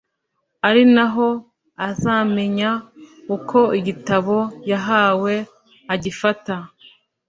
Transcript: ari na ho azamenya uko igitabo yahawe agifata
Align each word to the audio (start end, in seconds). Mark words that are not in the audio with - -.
ari 0.67 0.83
na 0.95 1.05
ho 1.13 1.27
azamenya 1.89 2.71
uko 3.35 3.59
igitabo 3.79 4.35
yahawe 4.71 5.33
agifata 5.93 6.55